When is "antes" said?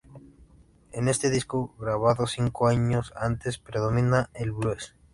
3.15-3.59